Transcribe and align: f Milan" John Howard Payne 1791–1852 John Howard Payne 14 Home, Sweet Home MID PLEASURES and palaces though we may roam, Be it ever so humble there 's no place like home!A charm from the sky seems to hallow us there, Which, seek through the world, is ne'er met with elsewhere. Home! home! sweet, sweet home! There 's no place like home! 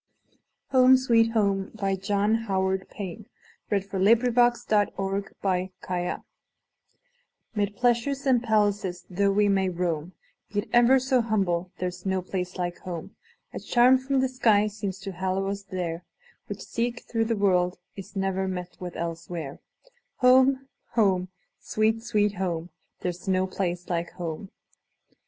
f 0.73 0.73
Milan" 0.73 0.97
John 2.01 2.35
Howard 2.49 2.89
Payne 2.89 3.27
1791–1852 3.69 3.69
John 3.69 4.85
Howard 4.97 5.35
Payne 5.43 5.71
14 5.75 5.75
Home, 5.75 5.75
Sweet 5.83 6.05
Home 6.07 6.23
MID 7.53 7.75
PLEASURES 7.75 8.25
and 8.25 8.41
palaces 8.41 9.05
though 9.11 9.29
we 9.31 9.47
may 9.47 9.69
roam, 9.69 10.13
Be 10.51 10.61
it 10.61 10.69
ever 10.73 10.97
so 10.99 11.21
humble 11.21 11.69
there 11.77 11.91
's 11.91 12.03
no 12.07 12.23
place 12.23 12.57
like 12.57 12.79
home!A 12.79 13.59
charm 13.59 13.99
from 13.99 14.21
the 14.21 14.27
sky 14.27 14.65
seems 14.65 14.97
to 15.01 15.11
hallow 15.11 15.47
us 15.47 15.61
there, 15.65 16.03
Which, 16.47 16.63
seek 16.63 17.01
through 17.01 17.25
the 17.25 17.37
world, 17.37 17.77
is 17.95 18.15
ne'er 18.15 18.47
met 18.47 18.77
with 18.79 18.95
elsewhere. 18.95 19.59
Home! 20.15 20.67
home! 20.93 21.27
sweet, 21.59 22.01
sweet 22.01 22.33
home! 22.37 22.71
There 23.01 23.11
's 23.13 23.27
no 23.27 23.45
place 23.45 23.87
like 23.87 24.13
home! 24.13 24.49